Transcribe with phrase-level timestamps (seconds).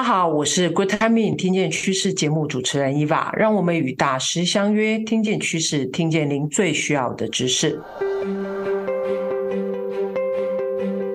[0.00, 7.78] 大家好，我是 Good Timing 听见趋势节目主持人 Eva，让我们与大师相约，听见趋势，听见您最需要的知识。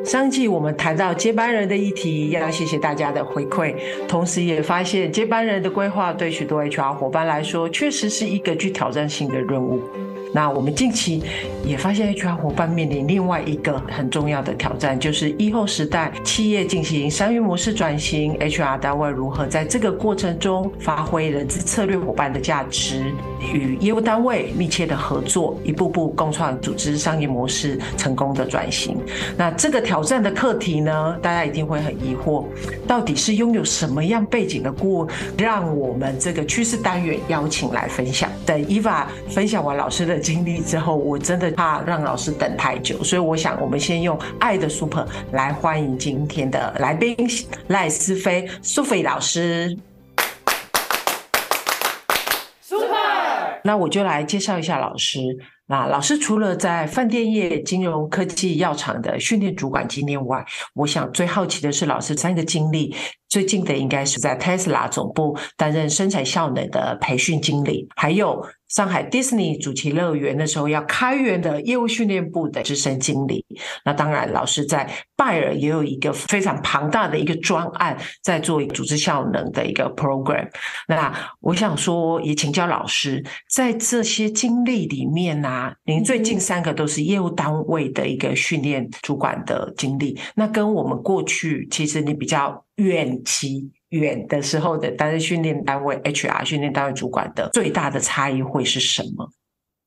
[0.05, 3.73] 上季我们谈到接班人的议题，要谢谢大家的回馈，
[4.07, 9.81] 同时也发现接班人的规划对许多 HR 伙伴来说，确实是一个具挑战性的任务。
[10.35, 11.23] 那我们近期
[11.65, 23.13] 也发现，HR 伙伴面临另外一个很重要的挑战，就是疫后时代，企业进行商业模式转型，HR 单位如何在这个过程中发挥人资策略伙伴的价值，
[23.53, 28.97] 与业务单位密切的合作，一步步共创组织商业模式成功的转型。
[29.37, 32.43] 那这个挑战的课题呢，大家一定会很疑惑，
[32.85, 38.29] 到底是拥有什么样背景的顾问，让我们这个趋势单元邀请来分享。
[38.45, 40.24] 等 Eva 分享完老师的。
[40.25, 47.15] 经历之后，我真的怕让老师等太久，所以我想，我们先用爱的 Super 来欢迎今天的来宾
[47.67, 49.77] 赖思霏 Sophie 老师。
[52.59, 55.19] Super，那我就来介绍一下老师。
[55.67, 62.95] 那老师除了在饭店业、金融科技、药厂的训练主管经验外，我想最好奇的是老师三个经历。
[63.27, 73.43] 最近的应该是在 Tesla 总部担任生产效能的培训经理，还有上海迪士尼主题乐园的时候要开园的业务训练部的资深经理。
[73.83, 80.47] 那当然，老师在拜尔也有一个非常庞大的一个专案，在做组织效能的一个 program。
[80.87, 83.21] 那我想说，也请教老师，
[83.53, 85.49] 在这些经历里面呢、
[85.85, 92.63] 您最近三个都是业务单位的一个训练主管的经历，那跟我们过去其实你比较。
[92.75, 99.31] 远期远的时候的担任训练单位 HR 训练单位主管的最大的差异会是什么？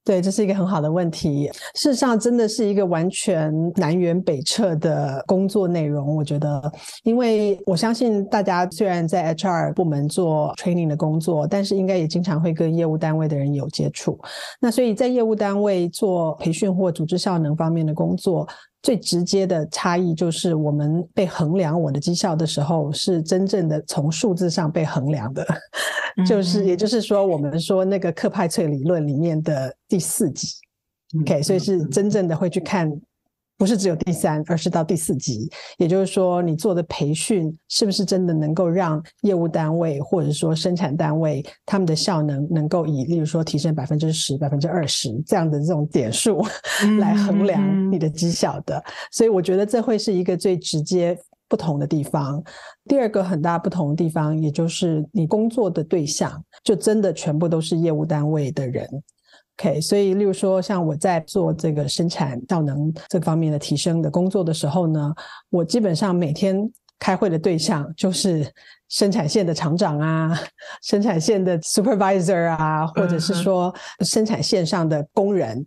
[0.09, 1.51] 对，这是一个很好的问题。
[1.75, 6.17] 事实上，真的是一个完全南辕北辙的工作内容。
[6.17, 14.19] 我觉得，因为我相信大家虽然在 HR 部门做 training 的工作，但是应该也经常会跟业务单位的人有接触。
[14.59, 18.49] 那所以在业务单位做培训或组织效能方面的工作。
[18.83, 25.47] 最直接的差异就是，我们被衡量我的绩效的时候，是真正的从数字上被衡量的，
[26.27, 30.49] 就是也就是说，我们说那个克派翠理论里面的第四级
[31.23, 32.91] ，OK，所以是真正的会去看。
[33.59, 35.51] 不是只有第三，而是到第四级。
[35.77, 46.41] 也就是说，你做的培训是不是真的能够让业务单位或者说生产单位他们的效能能够以，例如说提升百分之十、百分之二十这样的这种点数
[47.01, 48.83] 来衡量你的绩效的。
[49.11, 51.19] 所以我觉得这会是一个最直接
[51.49, 52.41] 不同的地方。
[52.85, 58.89] 第二个很大不同的地方，也就是你工作的对象就真的全部都是业务单位的人。
[59.61, 65.13] OK，所以例如说，像我在做这个生产效能这方面的提升的工作的时候呢，
[65.51, 68.51] 我基本上每天开会的对象就是。
[68.89, 70.39] 生产线的厂长啊，
[70.83, 75.65] 生产线的 supervisor 啊，或者是说生产线上的工人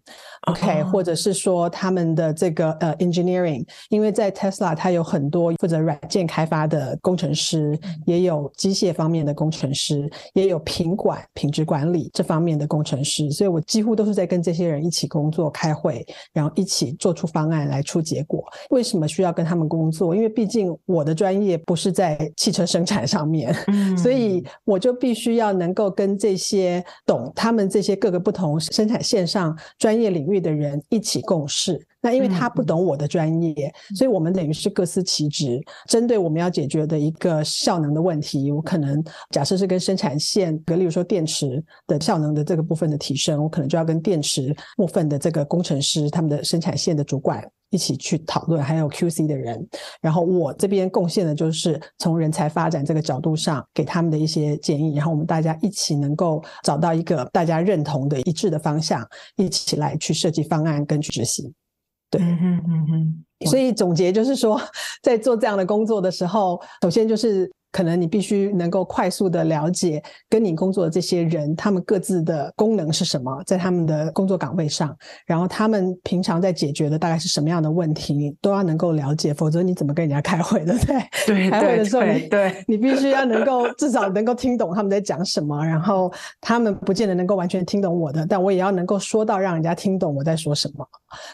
[0.47, 18.43] ，OK，或者是说他们的这个呃 engineering，因为在 Tesla 它有很多负责软件开发的工程师，也有机械方面的工程师，也有品管品质管理这方面的工程师，所以我几乎都是在跟这些人一起工作、开会，然后一起做出方案来出结果。
[18.71, 20.15] 为什么需要跟他们工作？
[20.15, 23.53] 因为毕竟我的专业不是在汽车生产上面，
[23.97, 31.85] 所以我就必须要能够跟这些懂他们这些各个不同生产线上专业领域的人一起共事。
[32.01, 35.61] 那因为他不懂我的专业，所以我们等于是各司其职。
[35.87, 47.43] 针对我们要解决的一个效能的问题，我可能假设是跟生产线，例如说电池的效能的这个部分的提升，我可能就要跟电池部分的这个工程师，他们的生产线的主管。
[47.73, 49.65] 一起去讨论，还有 QC 的人，
[50.01, 59.07] 然后我这边贡献的就是从人才发展这个角度上给他们的一些建议，然后我们大家一起能够找到一个大家认同的一致的方向，
[59.37, 61.49] 一起来去设计方案跟去执行。
[62.11, 63.25] 对，嗯嗯嗯哼。
[63.47, 64.61] 所以总结就是说，
[65.01, 67.51] 在做这样的工作的时候，首先就是。
[67.71, 74.95] 可能你必须能够快速的了解跟你工作的这些人，他们各自的功能是什么，在他们的工作岗位上，
[75.25, 80.95] 然后他们平常在解决的大概是什么样的问题，你都要能够了解，否则你怎么跟人家开会，对不对？
[81.25, 82.29] 对，开会的时候你，
[82.67, 90.85] 你必须要能够至少能够听懂他们在讲什么，然后他们不见得能够完全听懂我的，但我也要能够说到让人家听懂我在说什么。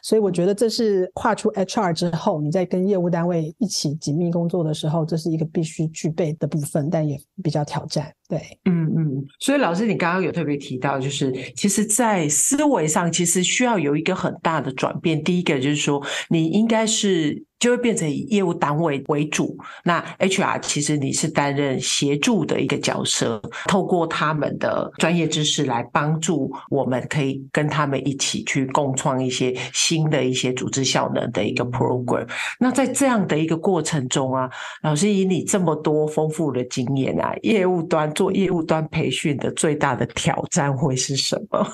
[0.01, 8.14] 所以我觉得这是跨出 HR 之后，你在跟业务单位一起紧密工作的时候，这是一个必须具备的部分，但也比较挑战。
[8.28, 15.24] 对，嗯嗯，所以老师，你刚刚有特别提到，就是其实，在思维上，其实需要有一个很大的转变。
[15.24, 19.57] 第一个就是说，你应该是就会变成以业务单位为主。
[19.83, 32.27] 那 HR 其实你是担任协助的一个角色，透过他们的专业知识来帮助我们，可以跟他们一起去共创一些新的一些组织效能的一个 program。
[32.59, 34.50] 那在这样的一个过程中啊，
[34.83, 41.65] 老师以你这么多丰富的经验啊，业务端做业务端培训的最大的挑战会是什么？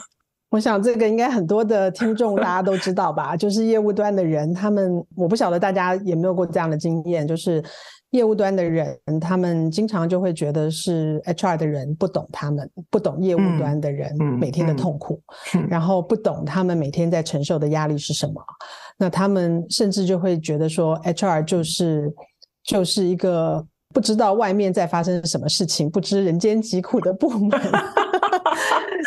[0.54, 7.64] 我想这个应该很多的听众大家都知道吧，就是业务端的人，他们我不晓得大家有没有过这样的经验，就是
[8.12, 15.20] 业务端的人，他们经常就会觉得是 HR 的人不懂他们，不懂业务端的人每天的痛苦，
[15.56, 18.40] 嗯嗯嗯、然后不懂他们每天在承受的压力是什么，
[19.00, 22.14] 那他们甚至就会觉得说 HR 就是
[22.64, 27.60] 就是一个不知道外面在发生什么事情，不知人间疾苦的部门。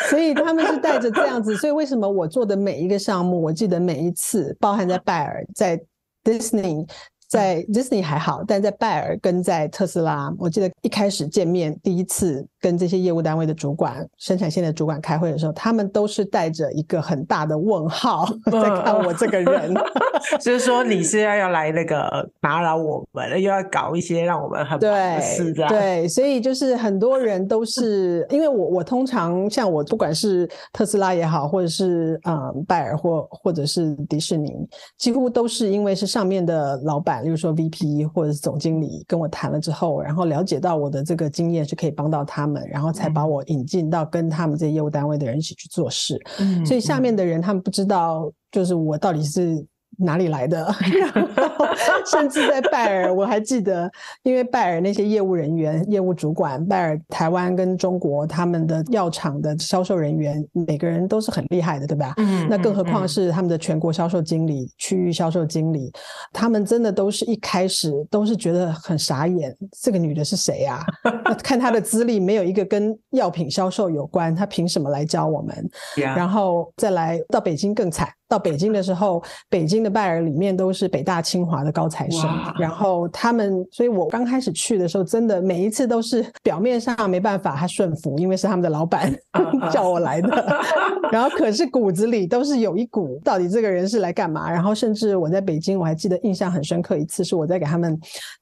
[0.09, 5.79] 所以他们是带着这样子，所以为什么我做的每一个项目，我记得每一次，包含在拜耳，在
[6.23, 6.87] Disney。
[7.27, 19.73] 在 Disney 还好，但在拜耳跟在特斯拉，我记得一开始见面第一次跟这些业务单位的主管、生产线的主管开会的时候，他们都是带着一个很大的问号在看我这个人，
[20.39, 24.85] 就是说你是要要来那个打扰我们，又要搞一些让我们很不
[25.21, 25.67] 适的。
[25.67, 34.53] 对，所以就是很多人都是因为我，我通常像我不管是特斯拉也好，或者是嗯拜耳或或者是迪士尼，
[34.97, 37.16] 几乎都是因为是上面的老板。
[37.21, 46.19] 比如说 VP 或者是总经理跟我谈了之后，然后了解到我的这个经验是可以帮到他们，然后才把我引进到跟他们这些业务单位的人一起去做事。
[46.39, 49.65] 嗯，所以下面的人他们不知道，就是我到底是。
[49.97, 50.57] 哪里来的？
[51.35, 51.65] 然后
[52.05, 53.89] 甚至在拜耳，我还记得，
[54.23, 62.13] 因为拜耳那些业务人员、业务主管，拜耳台湾跟中国他们的药厂的销售人员，每个人都是很厉害的，对吧？
[62.17, 62.47] 嗯。
[62.49, 65.91] 那更何况是他们的全国销售经理、区域销售经理，
[66.31, 70.85] 他们真的都是一开始都是觉得很傻眼，这个女的是谁呀？
[71.43, 75.69] 看她的资历，没有一个跟药品销售有关，她凭什么来教我们？
[76.15, 78.07] 然后再来到北京更惨。
[78.27, 82.29] 到北京的时候，北京的拜耳里面都是北大清华的高材生，
[82.59, 89.13] 然后他们，所以我刚开始去的时候，真的每一次都是表面上没办法，他顺服，因为是他们的老板
[89.71, 90.59] 叫我来的，
[91.11, 94.51] 然后可是骨子里都是有一股，到底这个人是来干嘛？
[94.51, 97.97] 然后甚至我在北京，我还记得印象很深刻，一次是我在给他们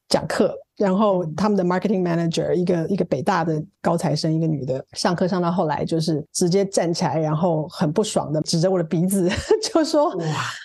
[0.08, 0.52] 讲课。
[0.76, 9.30] 然后他们的 marketing manager 一个一个北大的高材生，一个女的，上课上到后来就是直接站起来，然后很不爽的指着我的鼻子，
[9.62, 10.24] 就说，哇，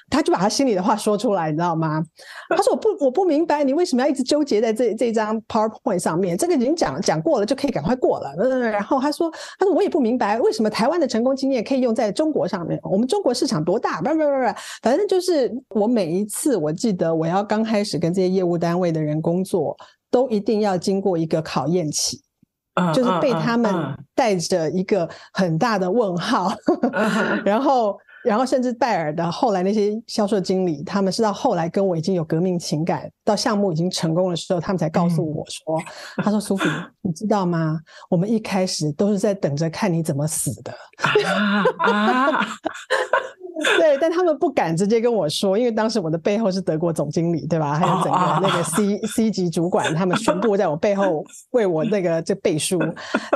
[0.10, 2.04] 他就把他心里的话说出来，你知道吗？
[2.50, 8.36] 他说我不我不明白你为什么要一直纠结在这这张 PowerPoint 上面，这个已经讲讲过了就可以赶快过了。
[8.69, 14.02] 然后他说他说我也不明白为什么台湾的成功经验可以用在中国上面，我们中国市场多大？
[14.02, 19.78] 不不不不，反正就是我每一次我记得我要刚开始跟这些业务单位的人工作。
[20.12, 22.22] 都一定要经过一个考验期，
[22.94, 23.74] 就是被他们
[24.13, 26.54] 带着一个很大的问号，
[27.46, 35.81] 然后，然后甚至拜耳的后来那些销售经理，他们是到后来跟我已经有革命情感，到项目已经成功的时候，他们才告诉我说
[36.24, 36.69] ：“他说苏菲，
[37.02, 37.80] 你知道吗？
[38.10, 40.74] 我们一开始都是在等着看你怎么死的。”
[41.80, 42.46] 啊。
[43.80, 47.74] 对，但他们不敢直接跟我说，因为当时我的背后是德国总经理，对吧？
[47.74, 52.80] 还有整个那个 C C 级主管，他们全部在我背后为我那个这背书。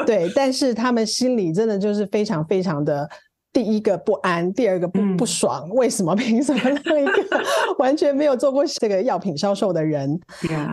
[0.06, 3.08] 对，但是他们心里真的就是非常非常的。
[3.56, 6.14] 第一个不安，第二个不不爽，嗯、为什么？
[6.20, 7.42] 凭什么让一个
[7.80, 10.20] 完全没有做过这个药品销售的人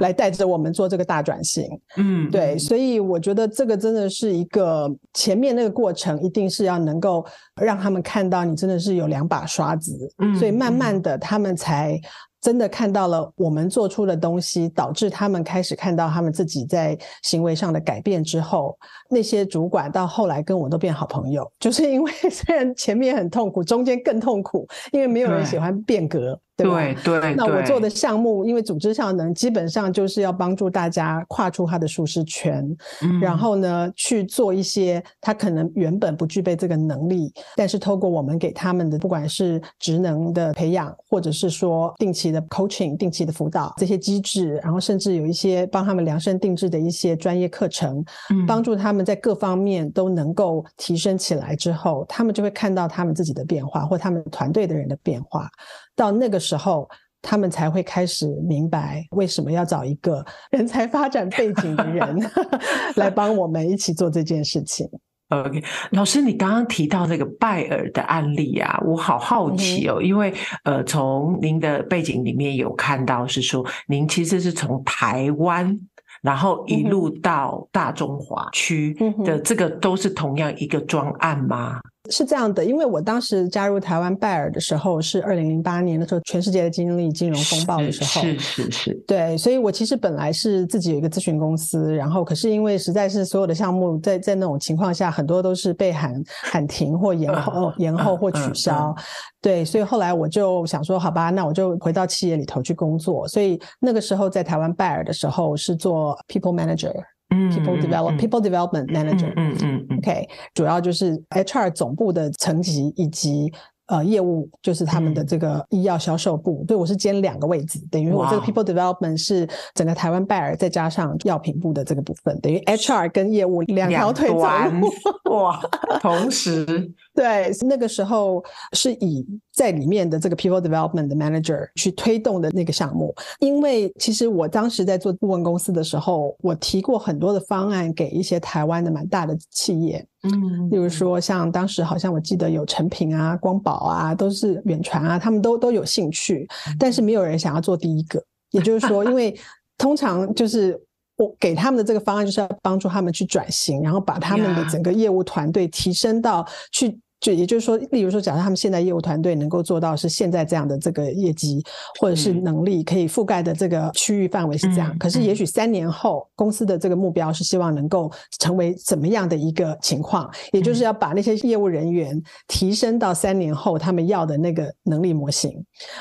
[0.00, 1.64] 来带着我们做这个大转型？
[1.96, 7.24] 嗯，对，所以我觉得这个真的是一个前面那个过程，一定是要能够
[7.54, 12.00] 让他们看到你真的是有两把刷子，嗯，所以慢慢的他们才。
[12.42, 18.76] 真的看到了我们做出的东西，导致他们开始看到他们自己在行为上的改变之后，
[19.08, 26.38] 那些主管到后来跟我都变好朋友， 就是因为虽然前面很痛苦，中间更痛苦，因为没有人喜欢变革。
[26.56, 32.64] 对对，对，那我做的项目，因为组织效能基本上就是要帮助大家跨出他的舒适圈，
[33.02, 55.48] 嗯，然后呢去做一些他可能原本不具备这个能力，但是透过我们给他们的，不管是职能的培养，或者是说定期的 coaching、定期的辅导这些机制，然后甚至有一些帮他们量身定制的一些专业课程，嗯，帮助他们在各方面都能够提升起来之后，他们就会看到他们自己的变化，或他们团队的人的变化。
[55.96, 56.88] 到那个时候，
[57.20, 62.30] 他们才会开始明白为什么要找一个 人才发展背景的人
[62.96, 64.88] 来帮我们一起做这件事情。
[65.28, 70.34] OK，老师，你刚刚提到这个拜耳的案例啊，我好好奇哦，嗯、因为
[70.64, 75.74] 呃，从您的背景里面有看到是说，您其实是从台湾，
[76.20, 78.92] 然后一路到大中华区
[79.24, 81.80] 的这个都是同样一个专案吗？
[82.12, 99.02] 是这样的，因为我当时加入台湾拜耳的时候是二零零八年的时候，全世界的经历金融风暴的时候，是是是，是，对，所以我其实本来是自己有一个咨询公司，然后可是因为实在是所有的项目在在那种情况下，很多都是被喊喊停或延后、uh, 延后或取消，uh, uh, uh,
[99.40, 106.92] 对，所以后来我就想说，好吧，那我就回到企业里头去工作，所以那个时候在台湾拜耳的时候是做 people manager。
[107.32, 109.32] People develop, people development manager。
[109.36, 109.98] 嗯嗯嗯。
[109.98, 113.52] OK，主要就是 HR 总部的层级以及
[113.86, 116.64] 呃业务，就是他们的这个医药销售部。
[116.68, 125.34] 所以我是兼两个位置，等于我这个 people development 是整个台湾拜耳再加上药品部的这个部分，等于 HR 跟业务两条腿走路。
[125.34, 125.60] 哇，
[126.00, 126.92] 同时。
[127.14, 128.42] 对，那个时候
[128.72, 147.02] 是以在里面的这个 people development 的 manager 去推动的那个项目，因为其实我当时在做顾问公司的时候，我提过很多的方案给一些台湾的蛮大的企业，嗯，例如说像当时好像我记得有成品啊、光宝啊，都是远传啊，他们都都有兴趣，但是。
[147.02, 149.36] 没有人想要做第一个，也就是说，因为
[149.76, 150.80] 通常就是。
[151.16, 161.62] 我给他们的这个方案就是要帮助他们去转型，然后把他们的整个业务团队提升到去，就也就是说，例如说，假设他们现在业务团队能够做到是现在这样的这个业绩，
[162.00, 175.52] 或者是能力可以覆盖的这个区域范围是这样，可是也许三年后公司的这个目标是希望能够成为怎么样的一个情况，也就是要把那些业务人员提升到三年后他们要的那个能力模型。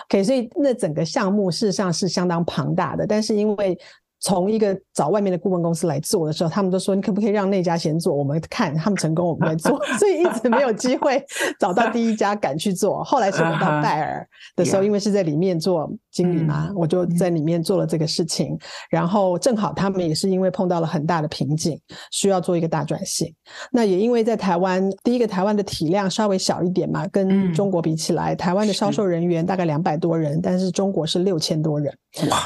[0.09, 3.77] OK，所以那整个项目事实上是相当庞大的，但是因为
[4.21, 8.13] 从一个找外面的顾问公司来做的时候，他们都说，你可不可以让那家先做？
[8.13, 9.83] 我们看他们成功，我们来做。
[9.97, 11.23] 所以一直没有机会
[11.59, 13.03] 找到第一家敢去做。
[13.03, 18.55] 后来是我到拜尔的时候，因为是在里面做经理嘛，我就在里面做了这个事情。
[18.91, 21.79] 然后正好他们也是因为碰到了很大的瓶颈，
[22.11, 23.33] 需要做一个大转型。
[23.71, 31.91] 那也因为在台湾，第一个台湾的体量稍微小一点嘛，跟中国比起来，台湾的销售人员大概两百多人，但是中国是六千多人。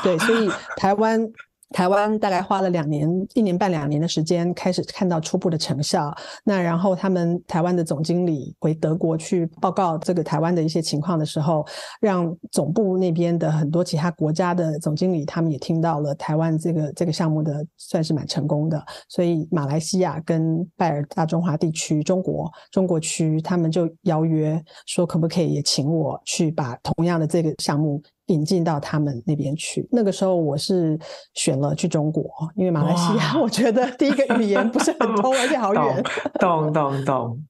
[0.02, 1.28] 对，所以台湾。
[1.76, 6.10] 台湾大概花了两年、一年半两年的时间，开始看到初步的成效。
[6.46, 11.66] 那然后他们台湾的总经理回德国去报告这个台湾的一些情况的时候，
[12.00, 18.82] 让总部那边的很多其他国家的总经理，他们也听到了台湾这个这个项目的算是蛮成功的。
[19.10, 28.02] 所以马来西亚跟拜尔大中华地区、中国中国区，他们就邀约说，可不可以也请我去把同样的这个项目。
[28.28, 29.88] 引进到他们那边去。
[29.92, 30.98] 那个时候我是
[31.34, 36.04] 选了去中国，因为马来西亚我觉得第一个语言不是很通，而且好远。
[36.40, 37.44] 懂懂懂。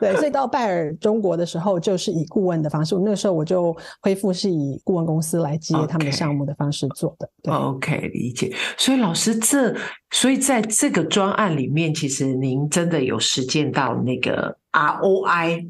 [0.00, 2.96] 对，所以到拜尔中国的时候，就是以顾问的方式。
[3.04, 7.30] 那个时候我就恢复是以顾问公司来接他们的项目的方式做的。
[7.44, 8.52] Okay.，OK，理解。
[8.76, 9.72] 所以老师这，
[10.10, 15.68] 所以在这个专案里面，其实您真的有实践到那个 ROI。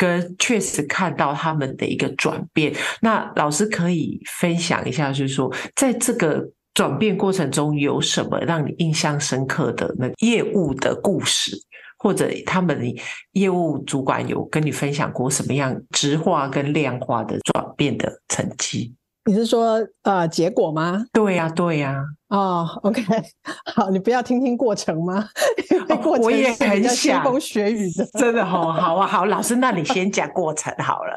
[0.00, 6.42] 跟确实看到他们的一个转变，那老师可以分享一下，就是说，在这个
[6.72, 11.54] 转变过程中有什么让你印象深刻的那业务的故事，
[11.98, 13.02] 或者他们的
[13.32, 18.94] 业务主管有跟你分享过什么样质化跟量化的转变的成绩？
[19.30, 21.04] 你是说呃结果吗？
[21.12, 22.36] 对呀、啊，对呀、啊。
[22.36, 23.00] 哦，OK，
[23.76, 25.28] 好，你不要听听过程吗？
[25.70, 31.16] 因为过程我也很想腥风血雨的，真的好、哦、好啊，好，老师，那你先讲过程好了。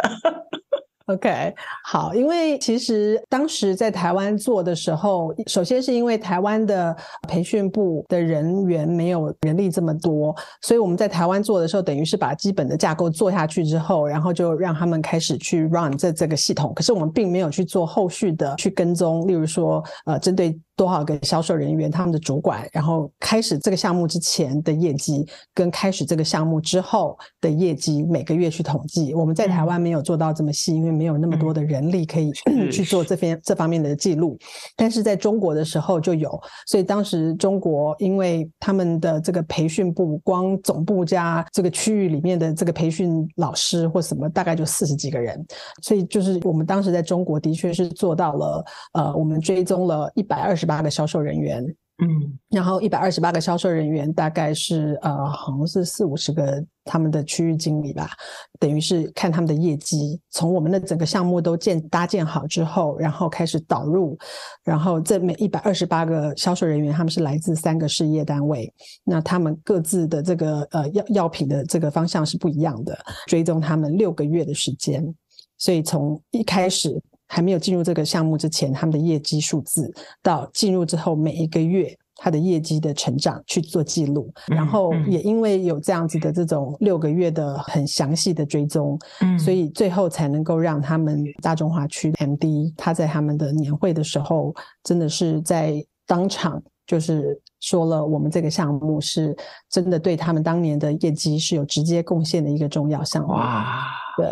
[1.07, 6.95] OK，好，因为其实当时在台湾做的时候，首先是因为台湾的
[7.27, 16.73] 培训部的人员没有人力这么多，所以我们在台湾做的时候，等于是把基本的架构做下去之后，然后就让他们开始去 run 这这个系统。
[16.73, 20.57] 可是我们并没有去做后续的去跟踪，例如说，呃，针对。
[20.75, 29.13] 多少个销售人员，他们的主管，然后开始这个项目之前的业绩，跟开始这个项目之后的业绩，每个月去统计。
[29.13, 32.31] 我们在台湾没有做到这么细，因为没有那么多的人力可以
[32.71, 34.35] 去 做这边这方面的记录。
[34.75, 45.39] 但是在中国的时候就有，所以当时中国因为他们的这个培训部，光总部加这个区域里面的这个培训老师或什么，大概就四十几个人，
[45.83, 50.62] 所以就是我们当时在中国的确是做到了，呃，我们追踪了一百二十。
[50.63, 51.61] 十八个销售人员，
[52.01, 58.11] 嗯，然后一百二十八个销售人员大概是呃，好像是四五十个他们的区域经理吧，
[58.59, 64.17] 等于是看他们的业绩，从我们的整个项目都建搭建好之后，然后开始导入，
[64.63, 75.13] 然后这每一百二十八个销售人员，他们是来自三个事业单位，那他们各自的这个呃药药品的这个方向是不一样的，追踪他们六个月的时间，
[75.57, 76.89] 所以从一开始
[77.33, 81.97] 还没有进入这个项目之前，他们的业绩数字到进入之后每一个月。
[82.15, 99.35] 他的业绩的成长去做记录，然后也因为有这样子的这种六个月的很详细的追踪，嗯，所以最后才能够让他们大中华区 MD 他在他们的年会的时候，真的是在当场就是说了，我们这个项目是
[99.69, 103.33] 真的对他们当年的业绩是有直接贡献的一个重要项目。
[103.33, 103.85] 哇，
[104.15, 104.27] 对。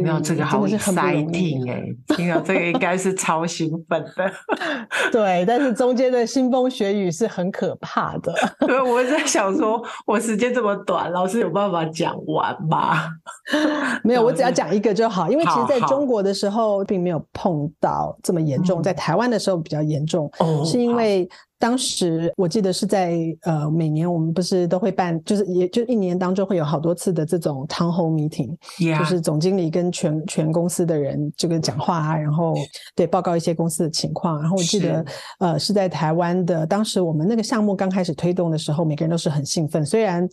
[0.00, 1.84] 没有这个好 exciting 哎，
[2.16, 4.32] 听到这个应该是超兴奋的。
[5.12, 8.32] 对，但是中间的腥风血雨是很可怕的。
[8.60, 13.08] 对，我在想说，我时间这么短，老师有办法讲完吗？
[14.02, 15.30] 没有，我只要讲一个就好。
[15.30, 20.30] 因为其实在中国的时候并没有碰到这么严重，在台湾的时候比较严重，
[20.64, 21.28] 是因为。
[21.62, 28.98] 当时我记得是在呃，每年我们不是都会办，就是也就一年当中会有好多次的这种 town hall meeting，Yeah.
[28.98, 32.56] 就是总经理跟全全公司的人这个讲话啊，然后
[32.96, 34.40] 对报告一些公司的情况。
[34.40, 40.28] 然后我记得是呃是在台湾的，当时我们那个项目刚开始推动的时候，每个人都是很兴奋，虽然。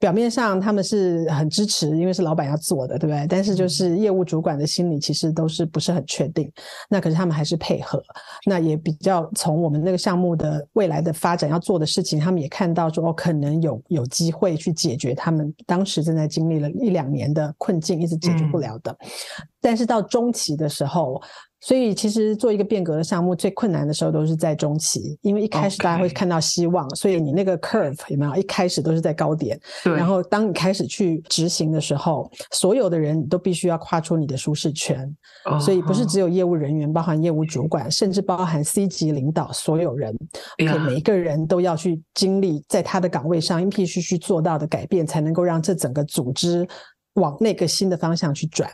[0.00, 3.26] 表面上他们是很支持，因为是老板要做的，对不对？
[3.28, 6.50] 但是就是业务主管的心里其实都是不是很确定。
[6.88, 8.02] 那可是他们还是配合，
[8.46, 18.90] 那也比较从我们那个项目的未来的发展要做的事情，他们也看到说哦，可能有有机会去解决他们当时正在经历了一两年的困境，一直解决不了的。
[18.90, 19.06] 嗯。
[19.60, 21.20] 但是到中期的时候。
[21.60, 28.34] 所以，其实做一个变革的项目，最困难的时候都是在中期，因为一开始大家会看到希望.所以你那个 curve 有没有？
[28.34, 29.94] 一开始都是在高点，对。
[29.94, 35.14] 然后当你开始去执行的时候，所有的人都必须要跨出你的舒适圈。
[35.44, 35.60] Oh.
[35.60, 40.16] 所以不是只有业务人员，包含业务主管，甚至包含 C 级领导，所有人.
[40.86, 46.66] 每一个人都要去经历在他的岗位上必须去做到的改变，才能够让这整个组织
[47.14, 48.70] 往那个新的方向去转。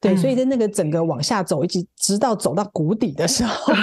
[0.00, 3.74] 对，所以在那个整个往下走，一直直到走到谷底的时候，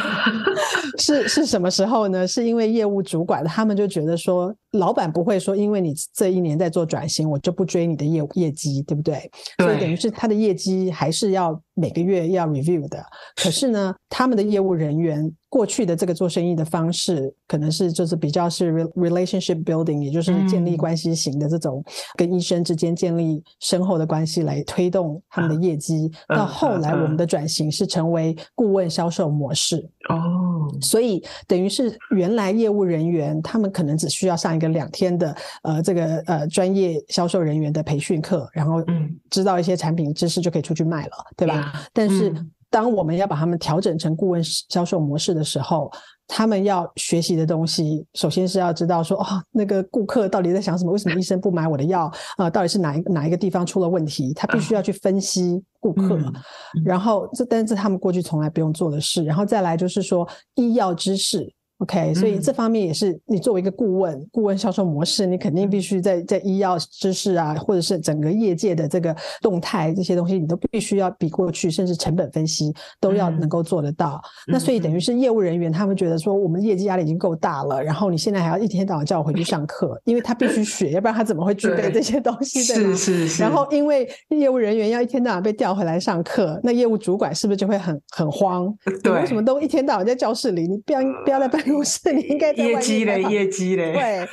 [0.97, 2.27] 是是什么时候呢？
[2.27, 9.29] 是因为业务主管他们就觉得说，老板不会说，因为你这一年在做转型，我就不追你的业业绩，对不对？
[9.57, 9.65] 对。
[9.67, 13.03] 所以等于是他的业绩还是要每个月要 review 的。
[13.35, 21.83] 可是呢，他们的业务人员过去的这个做生意的方式，可能是就是比较是 relationship building，也就是建立关系型的这种，
[22.17, 26.11] 跟医生之间建立深厚的关系来推动他们的业绩。
[26.27, 29.77] 到后来，我们的转型是成为顾问销售模式
[30.09, 38.83] 哦，所以等于是原来业务人员他们可能只需要上一个两天的呃这个呃专业销售人员的培训课，然后
[39.29, 41.73] 知道一些产品知识就可以出去卖了，对吧？
[41.93, 42.33] 但是
[42.69, 45.89] 当我们要把他们调整成顾问销售模式的时候，
[46.27, 50.91] 他们要学习的东西，首先是要知道说，哦，那个顾客到底在想什么？
[50.91, 52.05] 为什么医生不买我的药？
[52.35, 54.33] 啊、呃，到底是哪一哪一个地方出了问题？
[54.33, 56.33] 他必须要去分析顾客，嗯、
[56.83, 59.23] 然后这但是他们过去从来不用做的事。
[59.23, 61.53] 然后再来就是说医药知识。
[61.79, 74.21] OK，所以这方面也是你作为一个顾问，顾问销售模式，你肯定必须在在医药知识啊，或者是整个业界的这个动态这些东西，你都必须要比过去，甚至成本分析都要能够做得到。
[74.47, 82.65] 嗯、那所以等于是业务人员他们觉得说，我们业绩压力已经够大了，然后你现在还要一天到晚叫我回去上课，因为他必须学，要不然他怎么会具备这些东西？
[82.73, 82.83] 对？
[82.83, 83.43] 是是是。
[83.43, 88.73] 然后因为业务人员要一天到晚被调回来上课，那业务主管是不是就会很很慌？
[89.03, 90.65] 对，为什么都一天到晚在教室里？
[90.67, 93.93] 你不要不要在办 公室，你应该在业绩嘞，业绩嘞。
[93.93, 94.27] 对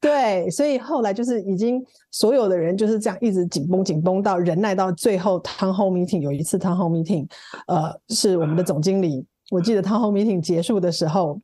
[0.00, 7.26] 对，所以后来就是已经所有的人就是这样一直紧绷紧绷到忍耐到最后 town hall meeting 有一次 town hall meeting，
[7.66, 11.40] 呃，是我们的总经理，我记得 town hall meeting 结束的时候，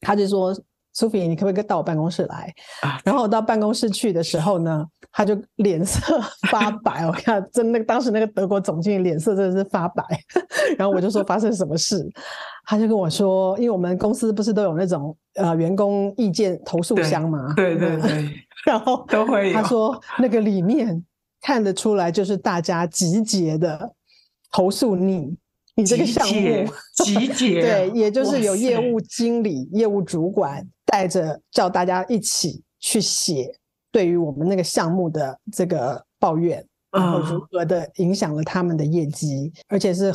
[0.00, 0.56] 他就说
[0.94, 2.52] ：“Sophie，你可不可以到我办公室来？”
[3.04, 10.04] 然后我到办公室去的时候呢，他就脸色 发白，我看真那个当时那个德国总经理脸色真的是发白，
[10.78, 12.08] 然后我就说发生什么事。
[12.64, 18.30] 他就跟我说，因为我们公司不是都有那种呃员工意见投诉箱嘛，对对对，
[18.64, 19.52] 然后都会。
[19.52, 21.04] 他说那个里面
[21.40, 23.92] 看得出来，就是大家集结的
[24.52, 25.36] 投诉你，
[25.74, 26.32] 你这个项目
[27.02, 33.50] 集结，对，也就是有业务经理、业务主管带着叫大家一起去写
[33.90, 40.14] 对于我们那个项目的这个抱怨，然后如何的影响了他们的业绩，嗯、而且是。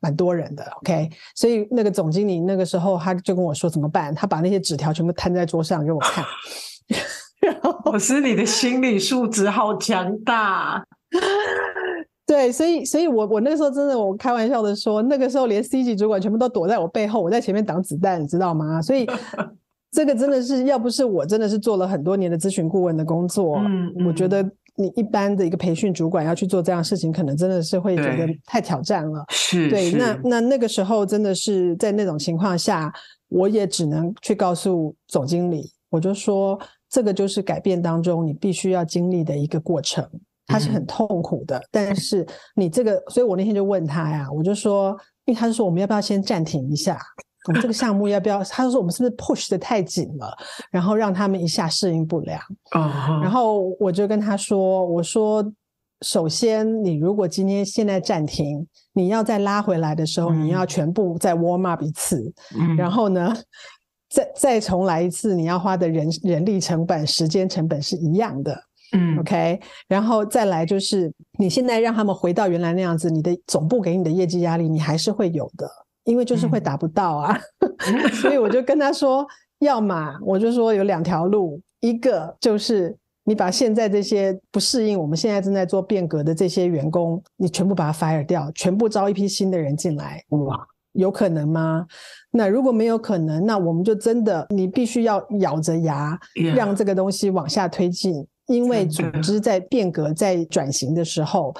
[0.00, 6.24] 蛮多人的，OK，所以那个总经理那个时候他就跟我说怎么办，他把那些纸条全部摊在桌上给我看，
[7.38, 10.82] 然后老师，你的心理素质好强大。
[12.24, 18.80] 对，所以，所以我我那个时候真的，我开玩笑的说，那个时候连 C 级主管全部都躲在我背后，我在前面挡子弹，你知道吗？
[18.80, 19.06] 所以
[19.94, 24.42] 这个真的是，要不是我真的是做了很多年的咨询顾问的工作，嗯，嗯，我觉得
[24.74, 29.24] 你一般的一个培训主管要去做这样的事情，可能真的是会觉得太挑战了。
[29.28, 32.92] 是，对，那那那个时候真的是在那种情况下，
[33.28, 36.58] 我也只能去告诉总经理，我就说，
[36.90, 40.04] 这个就是改变当中你必须要经历的一个过程。
[40.46, 46.98] 他是很痛苦的，但是你这个，所以我那天就问他呀，我就说，因为他就说我们要不要先暂停一下，
[47.46, 48.42] 我们这个项目要不要？
[48.44, 50.36] 他就说我们是不是 push 的太紧了，
[50.70, 52.40] 然后让他们一下适应不良。
[53.22, 55.44] 然后我就跟他说，我说，
[56.02, 62.32] 首先你如果今天现在暂停，你要再拉回来的时候，你要全部再 warm up 一次，
[62.76, 63.34] 然后呢，
[64.08, 68.58] 再再重来一次，你要花的人人力成本、时间成本是一样的。
[68.92, 75.68] 嗯，OK，然后再来就是，你现在让他们回到原来那样子，你的总部给你的业绩压力，你还是会有的，
[76.04, 77.38] 因为就是会达不到啊。
[77.86, 79.26] 嗯、所以我就跟他说，
[79.58, 90.22] 要么我就说有两条路，一个就是你把现在这些不适应，我们现在正在做变革的这些员工，你全部把他 fire 掉，全部招一批新的人进来。
[90.28, 91.86] 哇，有可能吗？
[92.30, 96.18] 那如果没有可能，那我们就真的你必须要咬着牙
[96.54, 98.26] 让这个东西往下推进。
[98.46, 101.54] 因为组织在变革、在转型的时候，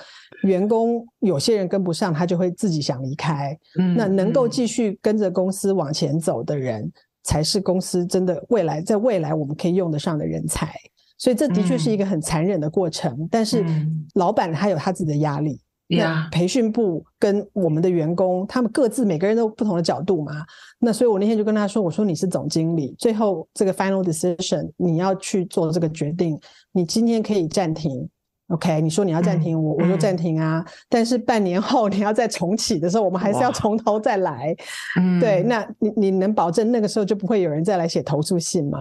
[0.44, 3.58] 员工有些人跟不上，他就会自己想离开。
[3.78, 6.90] 嗯，那能够继续跟着公司往前走的人，
[7.22, 10.72] 才是公司真的未来，在未来我们可以用得上的人才。
[11.16, 13.64] 所以这的确是一个很残忍的过程，但是
[14.14, 15.60] 老板他有他自己的压力。
[15.86, 20.32] 那培训部跟我们的员工，他们各自每个人都有不同的角度嘛。
[20.78, 26.38] 那所以我那天就跟他说：“我说你是总经理，最后这个 final decision 你要去做这个决定，
[26.72, 28.08] 你今天可以暂停。”
[28.48, 30.72] OK，你说你要暂停，我、嗯、我就暂停啊、嗯。
[30.88, 34.54] 但是半年后你要再重启的时候，我们还是要从头再来。
[35.18, 38.78] 对，那你你能保证那个时候就不会有人再来写投诉信吗？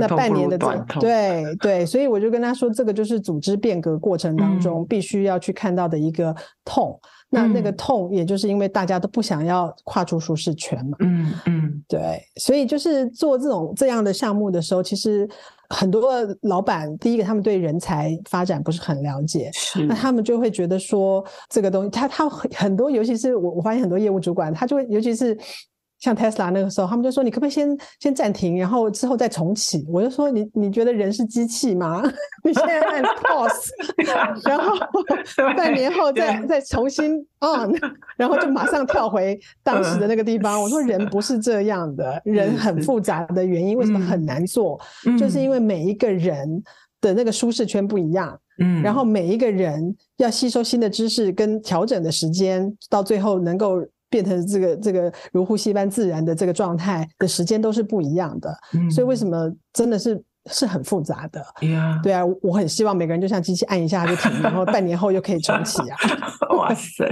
[0.00, 0.56] 那半年的
[0.98, 6.98] 对 对，所以我就跟他说，这个就是组织变革过程当中必须要去看到的一个痛。
[7.02, 10.96] 嗯、那那个痛，也就是因为大家都不想要跨出舒适圈嘛。
[11.00, 15.28] 嗯嗯，对，所以就是做这种这样的项目的时候，其实。
[15.70, 19.50] 很多老板，第一个他们对人才发展不是很了解，
[19.88, 25.36] 那他们就会觉得说这个东西，他他很多，尤其是我我发现很多业务主管，他就会尤其是。
[26.04, 32.02] 像 Tesla 那个时候，他们就说：“你可不可以先先暂停，然后之后再重启？”我就说：“你你觉得人是机器吗？
[32.44, 33.70] 你现在按 pause，
[34.46, 34.76] 然后
[35.56, 37.72] 半年后再再重新 on，
[38.18, 44.78] 然后就马上跳回当时的那个地方。”我说：“人不是这样的，人很复杂的原因，为什么很难做？
[45.18, 46.62] 就是因为每一个人
[47.00, 53.82] 的那个舒适圈不一样，嗯，然后每一个人要吸收新的知识跟调整的时间，到最后能够。”
[54.14, 61.44] 变成这个这个如呼吸般自然的这个状态的时间都是不一样的，嗯，所以为什么真的是是很复杂的.
[62.00, 65.98] 对啊，我很希望每个人就像机器按一下就停，然后半年后又可以重启啊！
[66.56, 67.04] 哇塞！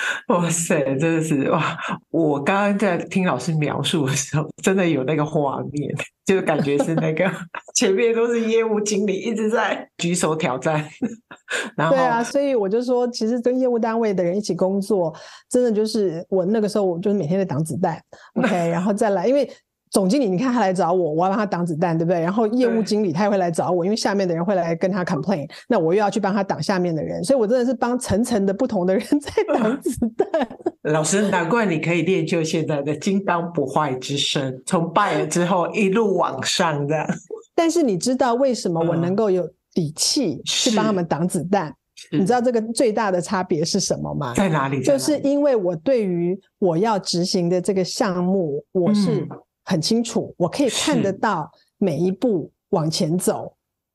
[0.28, 1.76] 哇塞，真的是哇！
[2.10, 7.30] 我刚刚在听老师描述的时候，真的有那个画面，就是感觉是那个
[7.74, 10.88] 前面都是业务经理一直在举手挑战。
[11.76, 15.14] 然后，对啊，所以我就说，其实跟业务单位的人一起工作，
[15.48, 18.00] 真的就是我那个时候，我就是每天在挡子弹。
[18.36, 19.50] OK，然后再来，因为。
[19.90, 22.20] 总经理，你看他来找我，我要帮他挡子弹，对不对？
[22.20, 30.48] 然后业务经理他也会来找我，因为下面的人会来跟他 complain，那我又要去帮他挡下面的人，所以我真的是帮层层的不同的人 在挡子弹。
[30.92, 37.06] 老师，难怪你可以练就现在的金刚不坏之身，从拜了之后一路往上的。
[37.56, 41.74] 但是你知道为什么我能够有底气去帮他们挡子弹？
[42.12, 44.32] 你知道这个最大的差别是什么吗？
[44.34, 44.82] 在哪里？
[44.82, 49.26] 就是因为我对于我要执行的这个项目，我是。
[49.70, 53.54] 很清楚，我可以看得到每一步往前走，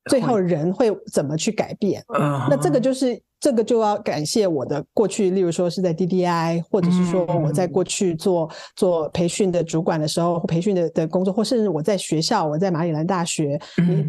[0.10, 2.02] 最后人会怎么去改变。
[2.50, 13.60] 那这个就是这个就要感谢我的过去，例如说是在 DDI，或者是说我在过去做做培训的主管的时候，培训的的工作，或甚至我在学校，我在马里兰大学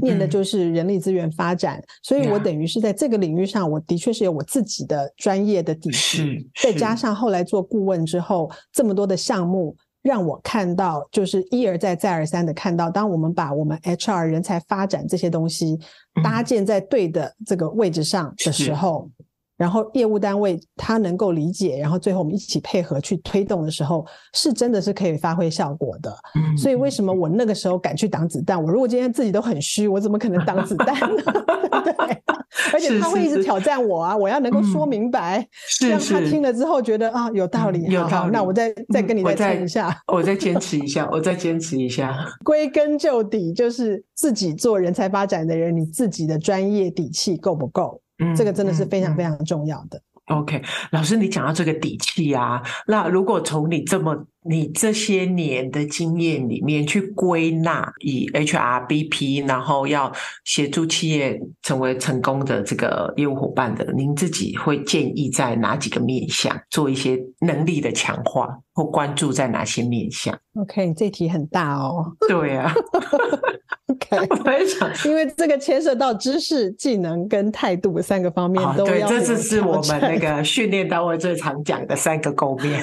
[0.01, 6.23] 念的就是人力资源发展，所以我等于是在这个领域上，我的确是有我自己的专业的底子，
[6.63, 9.77] 再加上后来做顾问之后，这么多的项目。
[10.07, 15.77] 让我看到，就是一而再、再而三的看到，当我们把我们 HR 人才发展这些东西
[16.23, 19.11] 搭建在对的这个位置上的时候，
[19.57, 26.15] 然后业务单位他能够理解，然后最后我们一起配合去推动的时候，是真的是可以发挥效果的。
[26.35, 28.63] 嗯，所以为什么我那个时候敢去挡子弹？
[28.63, 31.23] 我如果今天自己都很虚，我怎么可能挡子弹呢？
[31.85, 32.23] 对，
[32.73, 34.17] 而且他会一直挑战我啊！
[34.17, 35.47] 我要能够说明白，
[35.89, 38.33] 让他听了之后觉得啊有道理，有道理。
[38.33, 42.17] 那我再再跟你再撑一下，我再坚持一下，我再坚持一下。
[42.45, 48.01] 归根究底，就是自己做人才发展的人，你自己的专业底气够不够？
[48.19, 50.01] 嗯，这个真的是非常非常重要的。
[50.27, 60.11] OK，老师，你讲到这个底气啊，那如果从你这么你这些年的经验里面去归纳，以 HRBP，然后要
[60.45, 72.17] 协助企业成为成功的这个业务伙伴的，您自己会建议在哪几个面向做一些能力的强化，或关注在哪些面向？OK，这题很大哦。
[72.27, 72.75] 对啊。
[73.93, 79.09] OK， 非常，因为这个牵涉到知识、技能跟态度三个方面都要。
[79.09, 82.83] 对，这次是我们那个 训练单位最常讲的三个构面。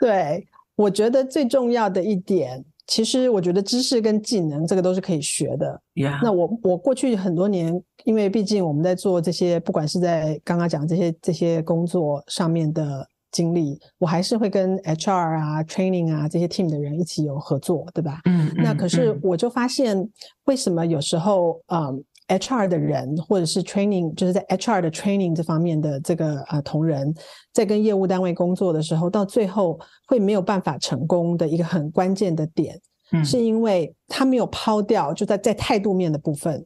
[0.00, 0.44] 对，
[0.74, 5.80] 我觉得最重要的一点，其实我觉得知识跟技能这个都是可以学的。
[5.94, 6.18] Yeah.
[6.24, 13.06] 那我我过去很多年，因为毕竟我们在做这些，不管是在刚刚讲这些这些工作上面的。
[13.30, 18.20] 经历，我还是会跟 HR 啊、training 啊这些 team 的人一起有合作，对吧？
[18.24, 20.08] 嗯，那可是我就发现，
[20.44, 27.12] 为什么有时候，嗯，HR 的人或者是 training，就是在 HR 的 training 这方面的这个呃同仁，
[27.52, 32.80] 在跟业务单位工作的时候，到最后会没有办法成功的一个很关键的点，
[33.12, 36.64] 嗯，是因为他没有抛掉，就在在态度面的部分，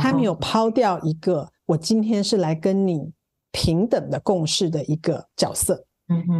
[0.00, 3.10] 他没有抛掉一个我今天是来跟你
[3.52, 5.85] 平等的共事的一个角色。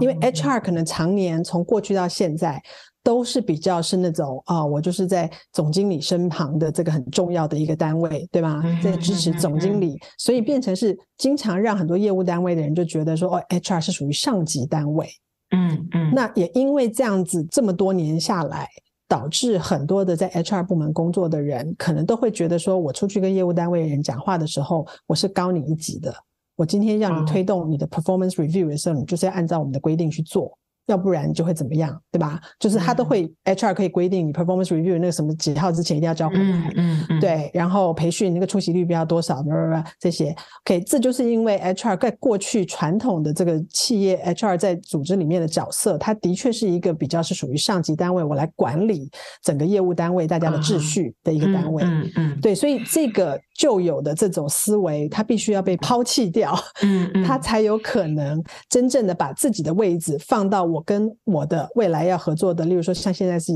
[0.01, 2.63] 因为 HR 可能常年从过去到现在
[3.03, 8.63] 都是比较是那种啊，我就是在总经理身旁的这个很重要的一个单位，对吧？
[8.83, 15.09] 在支持总经理，所以变成是经常让很多业务单位的人就觉得说，哦，HR 是属于上级单位。
[15.51, 16.13] 嗯嗯。
[16.15, 18.69] 那也因为这样子这么多年下来，
[19.09, 26.13] 导致很多的在 HR 部门工作的人，可能都会觉得说，我出去跟业务单位的人讲话的时候，我是高你一级的。
[26.57, 30.59] 我今天让你推动你的 performance review 的时候，你就是要按照我们的规定去做。
[30.87, 32.41] 要不然就会怎么样，对吧？
[32.59, 37.51] 就是他都会、嗯、HR 可以规定你 performance review 那个什么几号之前一定要交回来，嗯嗯嗯、对。
[37.53, 40.35] 然后培训那个出席率不要多少，不不不这些。
[40.65, 49.11] OK，这就是因为 HR 在过去传统的这个企业 HR 在组织里面的角色，它的确是一个比较是属于上级单位，我来管理
[49.43, 51.83] 整个业务单位大家的秩序的一个单位。
[51.83, 52.41] 嗯嗯，嗯。
[52.41, 60.83] 对，所以这个旧有的这种思维，它必须要被抛弃掉，嗯嗯， 它才有可能真正的把自己的位置放到我。
[60.87, 63.53] 跟我的未来要合作的，例如说像现在是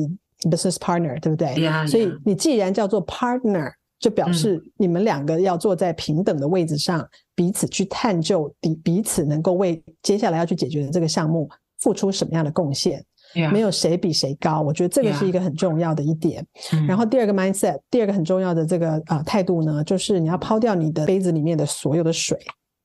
[0.51, 1.89] business partner，对不对？Yeah, yeah.
[1.89, 13.05] 所以你既然叫做 partner，就表示你们两个要坐在平等的位置上，嗯、彼此去探究，彼彼此能够为接下来要去解决的这个项目付出什么样的贡献。
[13.33, 13.53] Yeah.
[13.53, 16.45] 没有谁比谁高，我觉得这个是一个很重要的一点。
[16.73, 16.89] Yeah.
[16.89, 22.37] 然后第二个 mindset，第二个很重要的这个啊、呃、态度呢，就是你要抛掉你的杯子里面的所有的水。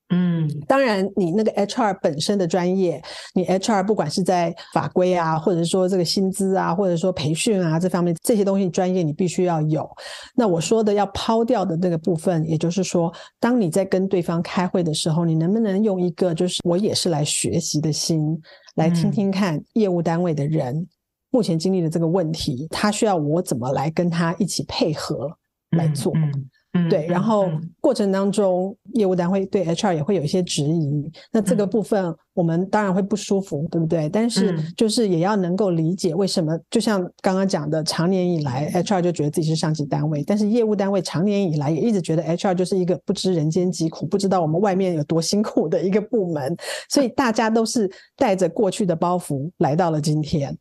[0.09, 3.01] 嗯，当然，你那个 HR 本身的专业，
[3.33, 9.89] 你 HR 不管是在法规啊，或者说这个薪资啊，或者说培训啊这方面这些东西专业你必须要有。
[10.35, 18.39] 那我说的要抛掉的那个部分，也就是说，当你在跟对方开会的时候，你能不能用一个就是我也是来学习的心，
[18.75, 20.87] 来听听看业务单位的人
[21.31, 25.35] 目前经历的这个问题，他需要我怎么来跟他一起配合
[25.71, 26.13] 来做。
[26.15, 26.49] 嗯嗯
[26.89, 34.09] 对，然后过程当中，业务单位对 HR 也会有一些质疑，那这个部分我们当然会不舒服，对不对？
[34.09, 46.55] 但是就是也要能够理解为什么，就像刚刚讲的，长年以来 HR 就觉得自己是上级单位，但是业务单位长年以来也一直觉得 HR 就是一个不知人间疾苦，不知道我们外面有多辛苦的一个部门，
[46.89, 50.55] 所以大家都是带着过去的包袱来到了今天，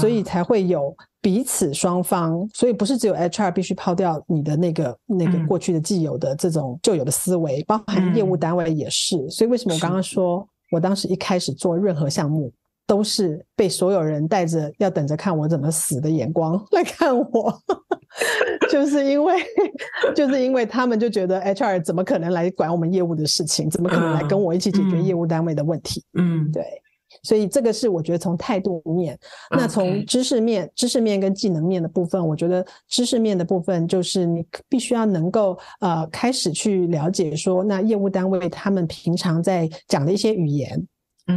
[0.00, 0.96] 所以才会有。
[1.22, 9.28] 彼此双方，所以不是只有 HR 必须抛掉你的那个那个过去的既有的这种旧有的思维，包含业务单位也是。
[9.28, 12.50] 所以为什么我刚刚说我当时一开始做任何项目，
[12.86, 17.62] 都是被所有人带着要等着看我怎么死的眼光 来看我，
[18.70, 19.34] 就是因为
[20.16, 26.02] 就是因为他们就觉得 HR 怎么可能来管我们业务的事情，怎么可能来跟我一起解决业务单位的问题？
[26.14, 26.64] 嗯，对。
[27.22, 29.18] 所以这个是我觉得从态度面，
[29.50, 40.86] 那从知识面.知识面跟技能面的部分，我觉得知识面的部分就是你必须要能够呃开始去了解说，那业务单位他们平常在讲的一些语言，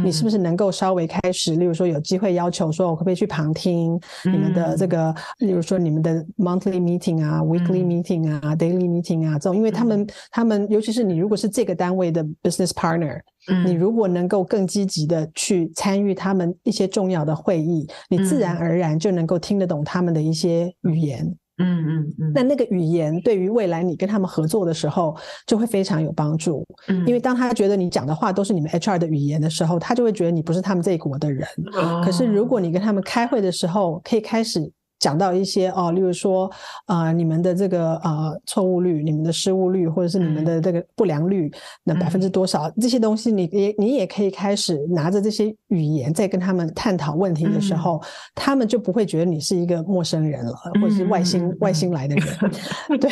[0.02, 4.86] 你是不是能够稍微开始，例如说有机会要求说，我可不可以去旁听你们的这。
[4.86, 4.94] 个，
[5.40, 21.34] 嗯、例如说你们的 monthly meeting 啊、嗯、weekly meeting 啊、daily meeting 啊这种，因为他们、嗯、他们尤其是你如果是这个单位的 business partner，、嗯、你如果能够更积极的去参与他们一些重要的会议，你自然而然就能够听得懂他们的一些语言。
[21.58, 26.64] 嗯嗯嗯，那那个语言对于未来你跟他们合作的时候就会非常有帮助。
[26.88, 31.46] 嗯，因为当他觉得你讲的话都是你们 HR 的语言的时候，他就会觉得你不是他们这一国的人。
[31.72, 32.02] 哦。
[32.04, 34.72] 可是如果你跟他们开会的时候，可以开始。
[34.98, 36.50] 讲到一些哦，例如说，
[36.86, 41.52] 呃，你们的这个呃错误率、你们的失误率，或者是你们的这个不良率，
[41.82, 48.02] 那百分之多少、嗯、这些东西你，你也你也可以开始拿着这些语言在跟他们探讨问题的时候，嗯、
[48.34, 52.98] 他们就不会觉得你是一个陌生人了，或者是外星、嗯、外星来的人。
[52.98, 53.10] 对，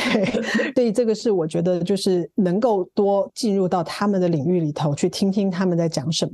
[0.75, 6.33] 所以这个是我觉得就是能够多进入到他们的领域里头去听听他们在讲什么。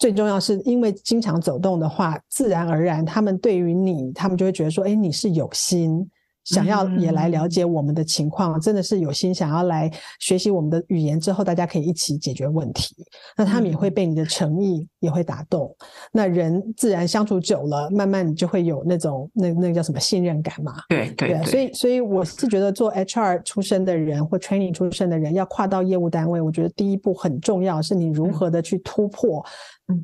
[0.00, 6.10] 最重要是因为经常走动的话，自然而然他们对于你，他们就会觉得说，哎，你是有心。
[6.50, 12.94] 想要也来了解我们的情况，真的是有心想要来学习我们的语言之后，大家可以一起解决问题。
[13.36, 15.74] 那他们也会被你的诚意也会打动。
[16.12, 20.74] 那人自然相处久了，慢慢你就会有那种那那个叫什么信任感嘛？
[20.88, 21.44] 对对对。
[21.44, 29.44] 所以所以我是觉得做 HR 出身的人或 training 出身的人要跨到业务单位，我觉得第一步很重要，是你如何的去突破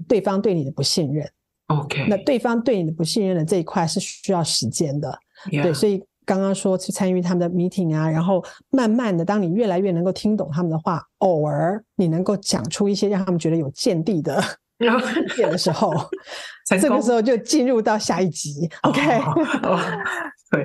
[0.06, 1.28] 对方对你的不信任。
[1.66, 2.06] OK。
[2.08, 5.18] 那对方对你的不信任的这一块是需要时间的。
[5.50, 6.00] 对，所以。
[6.26, 14.42] 刚刚说去参与他们的 meeting 啊，然后慢慢的，当你越来越能够听懂他们的话，偶尔你能够讲出一些让他们觉得有见地的
[14.78, 15.94] 意见的时候，
[16.68, 18.68] 这个时候就进入到下一集。
[18.82, 19.00] OK，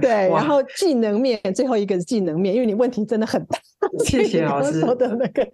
[0.02, 3.58] 对，然后技能面最后一个是技能面，因为你问题真的很大。
[4.04, 5.48] 谢谢老师说的那个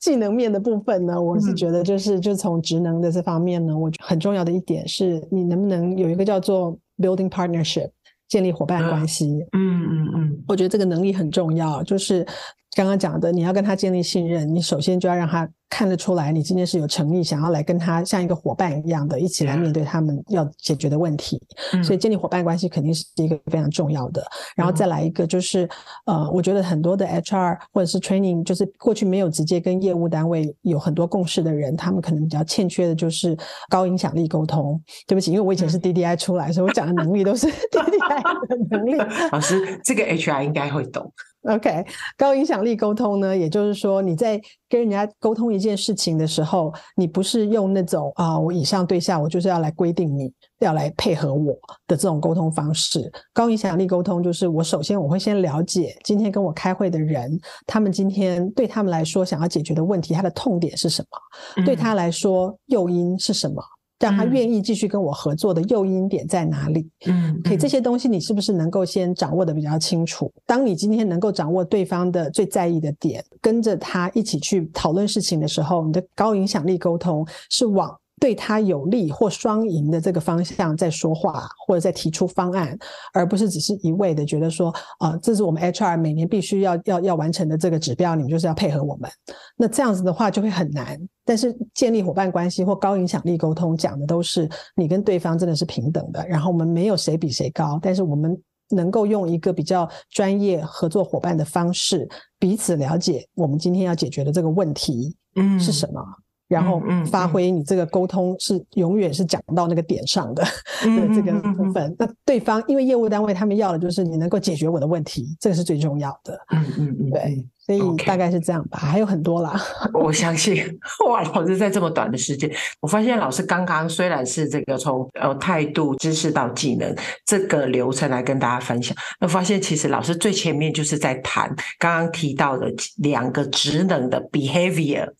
[0.00, 7.90] 技能面的部分呢，我是觉得就是就从职能的这方面呢，我觉得很重要的一点是你能不能有一个叫做 building partnership。
[8.28, 12.26] 建立伙伴关系，嗯嗯嗯，我觉得这个能力很重要，就是。
[12.74, 21.40] 刚刚讲的，你要跟他建立信任，你首先就要让他看得出来，你今天是有诚意，想要来跟他像一个伙伴一样的，一起来面对他们要解决的问题。
[21.72, 24.24] 嗯、所以建立伙伴关系肯定是一个非常重要的。
[24.56, 25.68] 然后再来一个就是，
[26.06, 33.36] 呃，我觉得很多的 HR 或者是 training，就是过去没有直接跟业务单位有很多共识的人，他们可能比较欠缺的就是
[33.70, 34.80] 高影响力沟通。
[35.06, 38.94] 对不起，因为我以前是 DDI 出来，所以我讲的能力都是 DDI 的能力。
[39.30, 41.12] 老师，这个 HR 应该会懂。
[41.44, 41.84] OK，
[42.16, 51.54] 高影响力沟通呢，也就是说你在跟人家沟通一件事情的时候，你不是用那种啊，我以上对下，我就是要来规定你要来配合我
[51.86, 53.12] 的这种沟通方式。
[53.34, 61.62] 高影响力沟通就是我首先我会先了解今天跟我开会的人，他们今天对他们来说想要解决的问题，他的痛点是什么？
[61.62, 63.62] 嗯、对他来说诱因是什么？
[64.04, 66.86] 让他愿意继续跟我合作的诱因点在哪里？
[67.06, 70.30] 嗯，可以这些东西你是不是能够先掌握的比较清楚？
[70.44, 77.90] 当你今天能够掌握对方的最在意的点，跟着他一起去讨论事情的时候，你的高影响力沟通是往
[78.24, 82.74] 对他有利或双赢的这个方向在说话，或者在提出方案，
[83.12, 89.10] 而不是只是一味的觉得说，啊、呃，这是我们 HR 每年必须要要要完成的这个指标，你们就是要配合我们。
[89.58, 90.98] 那这样子的话就会很难。
[91.22, 98.34] 但是建立伙伴关系或高影响力沟通，讲的都是你跟对方真的是平等的，然后我们没有谁比谁高，但是我们
[98.70, 102.08] 能够用一个比较专业合作伙伴的方式，
[102.38, 106.00] 彼此了解我们今天要解决的这个问题，嗯，是什么。
[106.00, 110.44] 嗯然后发挥你这个沟通是永远是讲到那个点上的，
[110.86, 111.82] 嗯、这个部分。
[111.84, 116.38] 嗯、那对方因为业务单位他们要的就是你能够解决我的问题，这个是最重要的。
[116.50, 119.58] 嗯嗯嗯，对，所以大概是这样吧，还有很多啦。
[119.94, 120.56] 我相信
[121.08, 135.10] 哇，老师在这么短的时间，我发现老师刚刚虽然是这个从呃态度、知识到技能这个流程来跟大家分享，那发现其实老师最前面就是在谈刚刚提到的两个职能的 behavior。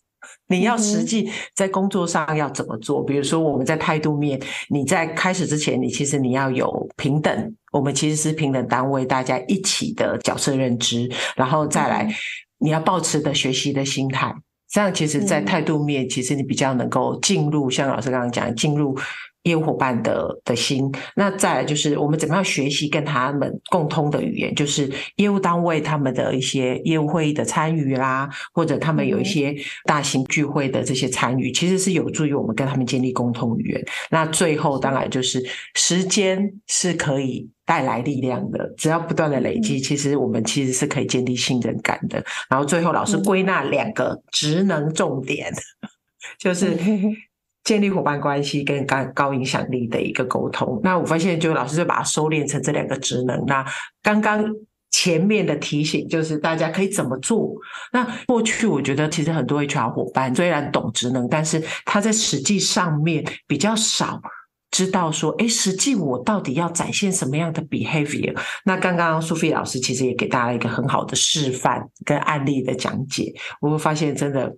[0.47, 3.03] 你要实际在工作上要怎么做？
[3.03, 12.07] 比如说我们在态度面，你在开始之前，你其实你要有平等，我们其实是平等单位，大家一起的角色认知，然后再来
[12.59, 14.33] 你要保持的学习的心态，
[14.69, 18.97] 这样其实，在态度面，其实你比较能够进入，像老师刚刚讲，进入。
[19.45, 29.55] 业务伙伴的的心，那再来就是我们怎么样学习跟他们共通的语言，就是业务单位他们的一些业务会议的参与啦，或者他们有一些
[29.85, 33.85] 大型聚会的这些参与，其实是有助于我们跟他们建立共通语言。
[34.09, 35.43] 那最后当然就是
[35.75, 42.23] 时间是可以带来力量的，只要不断的累积，其实我们其实是可以建立信任感的。
[42.49, 45.53] 然后最后老师归纳两个职能重点，
[46.39, 46.75] 就是。
[47.65, 50.79] 建立伙伴关系跟高高影响力的一个沟通。
[50.81, 53.43] 那我发现，就老师就把它收敛成这两个职能。
[53.45, 53.65] 那
[54.01, 54.45] 刚刚
[54.91, 57.53] 前面的提醒就是大家可以怎么做。
[57.91, 64.21] 那过去我觉得，其实很多 HR 伙伴虽然懂职能，但是他在实际上面比较少。
[64.71, 68.37] 知道说，哎，实际我到底要展现什么样的 behavior？
[68.65, 74.55] 那刚刚苏菲老师其实也给大家一个很好的示范跟案例的讲解，我会发现真的。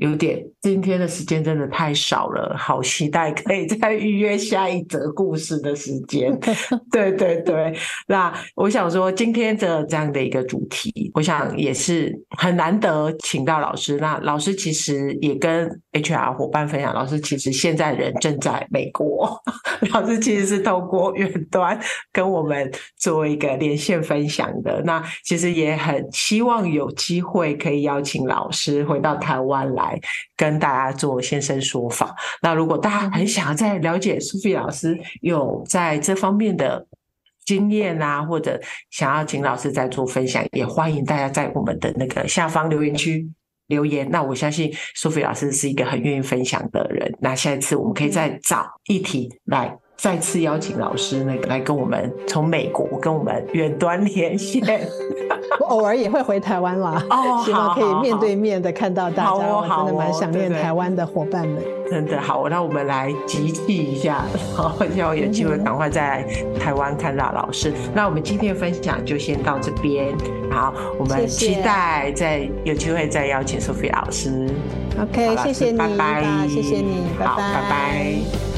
[0.00, 6.34] 有点，今天的时间真的太少了，好期待可以再预约下一则故事的时间。
[6.90, 7.76] 对对对，
[8.08, 13.98] 那我想说，今天的这样的一个主题，我想也是很难得请到老师。
[13.98, 19.38] 那老师其实也跟 HR 伙伴分享，老师其实现在人正在美国，
[19.92, 21.78] 老师其实是透过远端
[22.10, 24.80] 跟我们做一个连线分享的。
[24.82, 29.89] 那其实也很希望有机会可以邀请老师回到台湾来。
[30.36, 32.14] 跟大家做现身说法。
[32.42, 36.86] 那如果大家很想要再了解苏菲老师有在这方面的
[37.44, 38.60] 经验啊，或者
[38.90, 43.28] 想要请老师再做分享，也欢迎大家在我们的那个下方留言区
[43.66, 44.08] 留言。
[44.10, 47.12] 那我相信苏菲老师是一个很愿意分享的人。
[47.20, 49.76] 那下一次我们可以再找议题来。
[50.00, 54.88] 再次邀请老师那个来跟我们从美国跟我们远端连线，
[55.60, 57.04] 我偶尔也会回台湾啦。
[57.10, 61.62] 哦，希望可以面对面的看到大家，我真的蛮想念台湾的伙伴们。
[61.90, 64.24] 真的好，那我们来集气一下，
[64.56, 66.24] 然后希望有机会赶快在
[66.58, 67.70] 台湾看到老师。
[67.94, 70.14] 那我们今天的分享就先到这边，
[70.50, 74.48] 好，我们期待再有机会再邀请 Sophie 老师。
[74.98, 78.49] OK，谢谢你，拜拜，谢谢你，拜拜，拜拜。